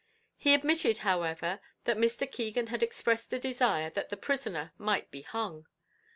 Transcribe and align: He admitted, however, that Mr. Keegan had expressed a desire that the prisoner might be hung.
He 0.35 0.55
admitted, 0.55 0.97
however, 1.05 1.59
that 1.83 1.95
Mr. 1.97 2.25
Keegan 2.25 2.65
had 2.73 2.81
expressed 2.81 3.31
a 3.33 3.37
desire 3.37 3.91
that 3.91 4.09
the 4.09 4.17
prisoner 4.17 4.73
might 4.79 5.11
be 5.11 5.21
hung. 5.21 5.67